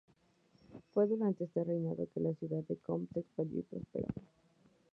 [0.89, 4.07] Fue durante este reinado que la ciudad de Qom se expandió y prosperó.